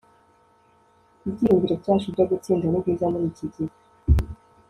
ibyiringiro 1.27 1.75
byacu 1.81 2.07
byo 2.13 2.25
gutsinda 2.31 2.65
ni 2.67 2.79
byiza 2.83 3.05
muri 3.11 3.25
iki 3.31 3.45
gihe 3.53 3.73